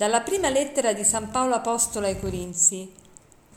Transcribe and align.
Dalla 0.00 0.22
prima 0.22 0.48
lettera 0.48 0.94
di 0.94 1.04
San 1.04 1.30
Paolo 1.30 1.56
Apostolo 1.56 2.06
ai 2.06 2.18
Corinzi. 2.18 2.90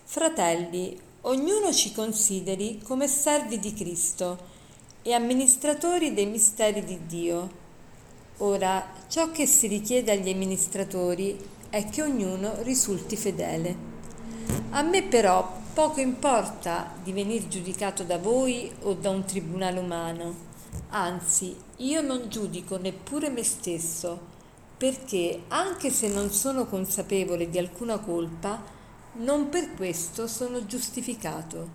Fratelli, 0.03 0.93
ognuno 1.21 1.71
ci 1.71 1.93
consideri 1.93 2.81
come 2.83 3.07
servi 3.07 3.59
di 3.59 3.73
Cristo 3.73 4.37
e 5.03 5.13
amministratori 5.13 6.13
dei 6.13 6.25
misteri 6.25 6.83
di 6.83 7.05
Dio. 7.05 7.49
Ora, 8.39 8.85
ciò 9.07 9.31
che 9.31 9.45
si 9.45 9.67
richiede 9.67 10.11
agli 10.11 10.29
amministratori 10.29 11.39
è 11.69 11.87
che 11.87 12.01
ognuno 12.01 12.55
risulti 12.63 13.15
fedele. 13.15 13.75
A 14.71 14.81
me 14.81 15.01
però 15.03 15.49
poco 15.73 16.01
importa 16.01 16.91
di 17.01 17.13
venir 17.13 17.48
giudicato 17.48 18.03
da 18.03 18.17
voi 18.17 18.70
o 18.81 18.95
da 18.95 19.12
un 19.12 19.23
tribunale 19.23 19.79
umano, 19.79 20.35
anzi 20.89 21.55
io 21.77 22.01
non 22.01 22.27
giudico 22.27 22.75
neppure 22.75 23.29
me 23.29 23.43
stesso 23.43 24.32
perché 24.83 25.43
anche 25.47 25.89
se 25.89 26.09
non 26.09 26.29
sono 26.29 26.65
consapevole 26.65 27.49
di 27.49 27.57
alcuna 27.57 27.99
colpa, 27.99 28.61
non 29.19 29.47
per 29.47 29.75
questo 29.75 30.27
sono 30.27 30.65
giustificato. 30.65 31.69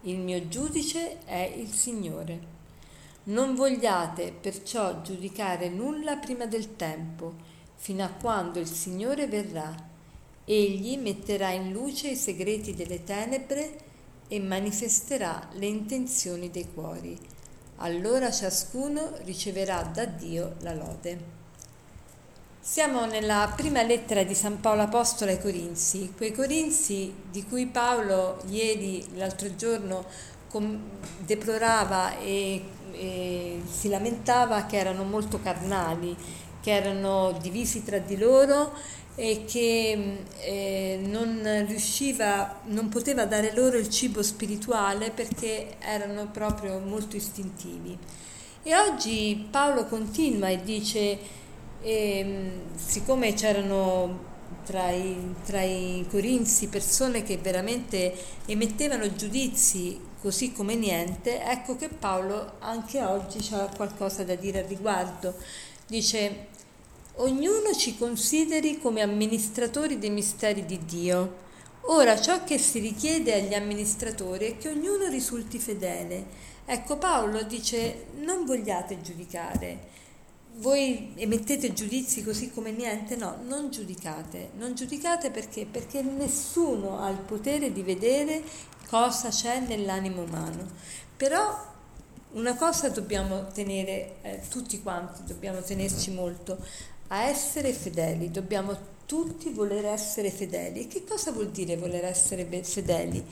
Il 0.00 0.18
mio 0.18 0.48
giudice 0.48 1.24
è 1.24 1.54
il 1.56 1.70
Signore. 1.70 2.40
Non 3.26 3.54
vogliate 3.54 4.32
perciò 4.32 5.02
giudicare 5.02 5.68
nulla 5.68 6.16
prima 6.16 6.46
del 6.46 6.74
tempo, 6.74 7.36
fino 7.76 8.02
a 8.02 8.08
quando 8.08 8.58
il 8.58 8.66
Signore 8.66 9.28
verrà. 9.28 9.72
Egli 10.44 10.98
metterà 10.98 11.50
in 11.50 11.70
luce 11.70 12.08
i 12.08 12.16
segreti 12.16 12.74
delle 12.74 13.04
tenebre 13.04 13.78
e 14.26 14.40
manifesterà 14.40 15.48
le 15.52 15.66
intenzioni 15.66 16.50
dei 16.50 16.66
cuori. 16.74 17.16
Allora 17.76 18.32
ciascuno 18.32 19.12
riceverà 19.22 19.82
da 19.82 20.06
Dio 20.06 20.56
la 20.62 20.74
lode. 20.74 21.37
Siamo 22.60 23.06
nella 23.06 23.50
prima 23.56 23.82
lettera 23.82 24.24
di 24.24 24.34
San 24.34 24.60
Paolo 24.60 24.82
Apostolo 24.82 25.30
ai 25.30 25.40
Corinzi, 25.40 26.12
quei 26.14 26.32
Corinzi 26.32 27.14
di 27.30 27.44
cui 27.44 27.66
Paolo 27.66 28.42
ieri, 28.48 29.06
l'altro 29.14 29.54
giorno, 29.54 30.04
deplorava 31.18 32.18
e, 32.18 32.62
e 32.92 33.62
si 33.64 33.88
lamentava 33.88 34.66
che 34.66 34.76
erano 34.76 35.04
molto 35.04 35.40
carnali, 35.40 36.14
che 36.60 36.72
erano 36.72 37.38
divisi 37.40 37.84
tra 37.84 37.98
di 37.98 38.18
loro 38.18 38.72
e 39.14 39.44
che 39.46 40.24
eh, 40.40 41.00
non 41.02 41.64
riusciva, 41.66 42.60
non 42.64 42.88
poteva 42.88 43.24
dare 43.24 43.54
loro 43.54 43.78
il 43.78 43.88
cibo 43.88 44.22
spirituale 44.22 45.10
perché 45.10 45.76
erano 45.78 46.28
proprio 46.30 46.80
molto 46.80 47.16
istintivi. 47.16 47.96
E 48.64 48.76
oggi 48.76 49.46
Paolo 49.50 49.86
continua 49.86 50.48
e 50.48 50.62
dice 50.62 51.46
e 51.80 52.24
mm, 52.24 52.76
siccome 52.76 53.34
c'erano 53.34 54.26
tra 54.64 54.90
i, 54.90 55.34
tra 55.44 55.62
i 55.62 56.04
corinzi 56.10 56.68
persone 56.68 57.22
che 57.22 57.38
veramente 57.38 58.14
emettevano 58.46 59.14
giudizi 59.14 59.98
così 60.20 60.52
come 60.52 60.74
niente, 60.74 61.42
ecco 61.42 61.76
che 61.76 61.88
Paolo 61.88 62.54
anche 62.58 63.02
oggi 63.02 63.38
ha 63.54 63.70
qualcosa 63.74 64.24
da 64.24 64.34
dire 64.34 64.60
al 64.60 64.66
riguardo. 64.66 65.34
Dice, 65.86 66.48
ognuno 67.16 67.72
ci 67.74 67.96
consideri 67.96 68.78
come 68.78 69.00
amministratori 69.00 69.98
dei 69.98 70.10
misteri 70.10 70.66
di 70.66 70.84
Dio. 70.84 71.46
Ora 71.82 72.20
ciò 72.20 72.44
che 72.44 72.58
si 72.58 72.80
richiede 72.80 73.32
agli 73.32 73.54
amministratori 73.54 74.46
è 74.46 74.58
che 74.58 74.68
ognuno 74.68 75.08
risulti 75.08 75.58
fedele. 75.58 76.26
Ecco 76.66 76.98
Paolo 76.98 77.42
dice, 77.44 78.08
non 78.16 78.44
vogliate 78.44 79.00
giudicare 79.00 79.96
voi 80.58 81.12
emettete 81.16 81.72
giudizi 81.72 82.24
così 82.24 82.50
come 82.50 82.72
niente? 82.72 83.16
No, 83.16 83.36
non 83.44 83.70
giudicate. 83.70 84.50
Non 84.56 84.74
giudicate 84.74 85.30
perché? 85.30 85.66
Perché 85.66 86.02
nessuno 86.02 87.00
ha 87.00 87.08
il 87.10 87.18
potere 87.18 87.72
di 87.72 87.82
vedere 87.82 88.42
cosa 88.88 89.28
c'è 89.28 89.60
nell'animo 89.60 90.22
umano. 90.22 90.66
Però 91.16 91.66
una 92.32 92.56
cosa 92.56 92.88
dobbiamo 92.88 93.46
tenere, 93.48 94.16
eh, 94.22 94.40
tutti 94.48 94.82
quanti 94.82 95.22
dobbiamo 95.24 95.60
tenerci 95.60 96.10
molto, 96.10 96.58
a 97.08 97.22
essere 97.22 97.72
fedeli, 97.72 98.30
dobbiamo 98.30 98.96
tutti 99.06 99.50
voler 99.50 99.86
essere 99.86 100.30
fedeli. 100.30 100.80
E 100.80 100.86
che 100.88 101.04
cosa 101.04 101.30
vuol 101.30 101.50
dire 101.50 101.76
voler 101.76 102.04
essere 102.04 102.46
fedeli? 102.62 103.24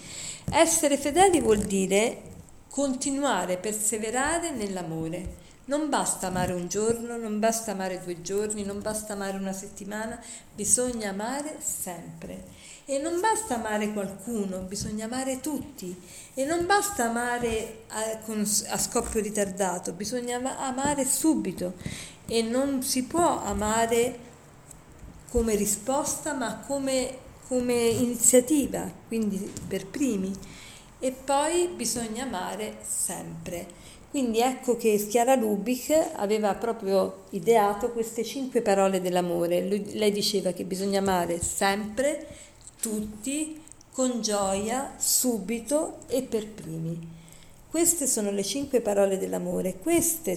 Essere 0.50 0.96
fedeli 0.96 1.40
vuol 1.40 1.58
dire 1.58 2.34
continuare, 2.70 3.56
perseverare 3.56 4.50
nell'amore 4.50 5.44
non 5.66 5.88
basta 5.88 6.28
amare 6.28 6.52
un 6.52 6.68
giorno, 6.68 7.16
non 7.16 7.38
basta 7.40 7.72
amare 7.72 8.00
due 8.02 8.22
giorni, 8.22 8.64
non 8.64 8.80
basta 8.80 9.14
amare 9.14 9.36
una 9.36 9.52
settimana, 9.52 10.20
bisogna 10.54 11.10
amare 11.10 11.56
sempre. 11.60 12.44
E 12.84 12.98
non 12.98 13.20
basta 13.20 13.56
amare 13.56 13.92
qualcuno, 13.92 14.58
bisogna 14.60 15.06
amare 15.06 15.40
tutti. 15.40 16.00
E 16.34 16.44
non 16.44 16.66
basta 16.66 17.08
amare 17.08 17.84
a, 17.88 18.18
con, 18.24 18.48
a 18.68 18.78
scoppio 18.78 19.20
ritardato, 19.20 19.92
bisogna 19.92 20.40
amare 20.58 21.04
subito. 21.04 21.74
E 22.26 22.42
non 22.42 22.84
si 22.84 23.02
può 23.04 23.42
amare 23.42 24.18
come 25.30 25.56
risposta, 25.56 26.32
ma 26.32 26.58
come, 26.64 27.18
come 27.48 27.74
iniziativa, 27.74 28.88
quindi 29.08 29.52
per 29.66 29.86
primi. 29.86 30.32
E 31.00 31.10
poi 31.10 31.68
bisogna 31.74 32.22
amare 32.22 32.76
sempre. 32.82 33.66
Quindi 34.16 34.40
ecco 34.40 34.78
che 34.78 34.96
Chiara 35.10 35.34
Lubick 35.34 36.12
aveva 36.14 36.54
proprio 36.54 37.24
ideato 37.32 37.92
queste 37.92 38.24
cinque 38.24 38.62
parole 38.62 39.02
dell'amore. 39.02 39.60
lei 39.60 40.10
diceva 40.10 40.52
che 40.52 40.64
bisogna 40.64 41.00
amare 41.00 41.38
sempre, 41.42 42.26
tutti, 42.80 43.60
con 43.92 44.22
gioia, 44.22 44.94
subito 44.96 45.98
e 46.06 46.22
per 46.22 46.48
primi. 46.48 46.98
Queste 47.68 48.06
sono 48.06 48.30
le 48.30 48.42
cinque 48.42 48.80
parole 48.80 49.18
dell'amore, 49.18 49.76
queste, 49.76 50.34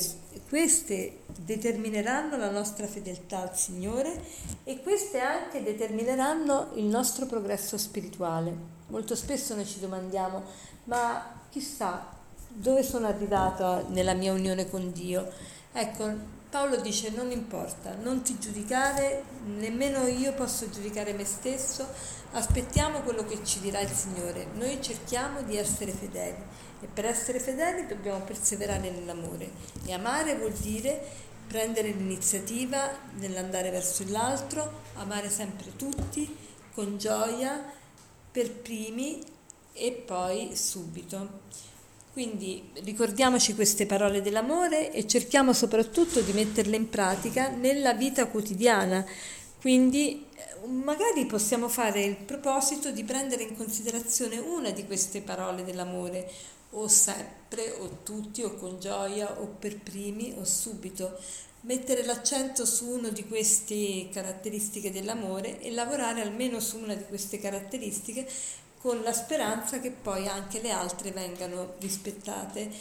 queste 0.50 1.20
determineranno 1.38 2.36
la 2.36 2.50
nostra 2.52 2.86
fedeltà 2.86 3.44
al 3.44 3.56
Signore 3.56 4.12
e 4.66 4.82
queste 4.82 5.20
anche 5.20 5.64
determineranno 5.64 6.72
il 6.74 6.84
nostro 6.84 7.28
progresso 7.28 7.78
spirituale. 7.78 8.54
Molto 8.88 9.16
spesso 9.16 9.56
noi 9.56 9.66
ci 9.66 9.80
domandiamo, 9.80 10.44
ma 10.84 11.46
chissà, 11.50 12.18
dove 12.50 12.84
sono 12.84 13.08
arrivata 13.08 13.86
nella 13.88 14.14
mia 14.14 14.34
unione 14.34 14.70
con 14.70 14.92
Dio. 14.92 15.32
Ecco, 15.72 16.38
Paolo 16.50 16.78
dice 16.82 17.12
non 17.12 17.30
importa, 17.32 17.94
non 17.94 18.24
ti 18.24 18.38
giudicare, 18.40 19.24
nemmeno 19.46 20.08
io 20.08 20.34
posso 20.34 20.70
giudicare 20.70 21.14
me 21.14 21.24
stesso, 21.24 21.88
aspettiamo 22.32 23.02
quello 23.02 23.24
che 23.24 23.44
ci 23.44 23.60
dirà 23.60 23.80
il 23.80 23.92
Signore. 23.92 24.48
Noi 24.56 24.82
cerchiamo 24.82 25.44
di 25.44 25.58
essere 25.58 25.92
fedeli 25.92 26.42
e 26.82 26.88
per 26.88 27.06
essere 27.06 27.40
fedeli 27.40 27.86
dobbiamo 27.86 28.22
perseverare 28.22 28.90
nell'amore 28.90 29.52
e 29.86 29.94
amare 29.94 30.36
vuol 30.38 30.54
dire 30.54 31.28
prendere 31.48 31.90
l'iniziativa 31.90 32.90
nell'andare 33.18 33.70
verso 33.70 34.04
l'altro, 34.08 34.82
amare 34.96 35.30
sempre 35.30 35.76
tutti 35.76 36.36
con 36.74 36.98
gioia, 36.98 37.64
per 38.32 38.52
primi 38.52 39.22
e 39.74 39.92
poi 39.92 40.56
subito. 40.56 41.42
Quindi 42.20 42.70
ricordiamoci 42.84 43.56
queste 43.56 43.86
parole 43.86 44.22
dell'amore 44.22 44.92
e 44.92 45.08
cerchiamo 45.08 45.54
soprattutto 45.54 46.20
di 46.20 46.34
metterle 46.34 46.76
in 46.76 46.90
pratica 46.90 47.48
nella 47.48 47.94
vita 47.94 48.28
quotidiana. 48.28 49.06
Quindi 49.62 50.26
eh, 50.36 50.68
magari 50.68 51.26
possiamo 51.28 51.70
fare 51.70 52.04
il 52.04 52.18
proposito 52.18 52.92
di 52.92 53.06
prendere 53.06 53.44
in 53.44 53.56
considerazione 53.56 54.38
una 54.38 54.72
di 54.72 54.86
queste 54.86 55.22
parole 55.22 55.64
dell'amore, 55.64 56.30
o 56.72 56.90
sempre, 56.90 57.72
o 57.80 58.00
tutti, 58.04 58.44
o 58.44 58.54
con 58.56 58.82
gioia, 58.82 59.40
o 59.40 59.56
per 59.58 59.80
primi, 59.80 60.36
o 60.38 60.44
subito. 60.44 61.18
Mettere 61.62 62.04
l'accento 62.04 62.66
su 62.66 62.90
una 62.90 63.08
di 63.08 63.26
queste 63.28 64.10
caratteristiche 64.12 64.92
dell'amore 64.92 65.62
e 65.62 65.72
lavorare 65.72 66.20
almeno 66.20 66.60
su 66.60 66.80
una 66.80 66.96
di 66.96 67.06
queste 67.06 67.40
caratteristiche 67.40 68.28
con 68.80 69.02
la 69.02 69.14
speranza 69.14 69.80
che 69.80 69.92
poi 69.92 70.28
anche 70.28 70.62
le 70.62 70.72
altre 70.72 71.12
vengano 71.12 71.74
rispettate, 71.80 72.72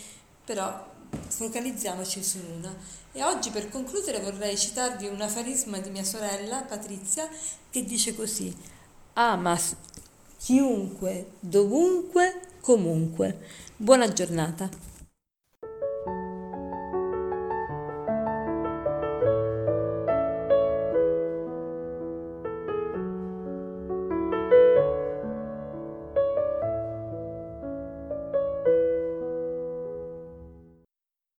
però 0.44 0.86
focalizziamoci 1.26 2.22
su 2.22 2.38
una. 2.56 2.74
E 3.12 3.22
oggi 3.24 3.50
per 3.50 3.68
concludere 3.68 4.20
vorrei 4.20 4.56
citarvi 4.56 5.06
un 5.06 5.20
afarisma 5.20 5.78
di 5.78 5.90
mia 5.90 6.04
sorella 6.04 6.62
Patrizia 6.62 7.28
che 7.70 7.84
dice 7.84 8.14
così: 8.14 8.54
ama 9.14 9.58
chiunque, 10.38 11.32
dovunque, 11.40 12.40
comunque. 12.60 13.38
Buona 13.76 14.12
giornata. 14.12 14.68